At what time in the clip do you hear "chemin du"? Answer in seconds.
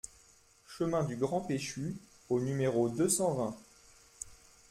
0.65-1.15